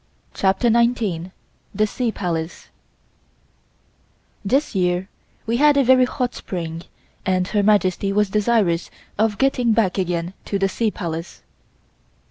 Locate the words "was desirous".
8.11-8.89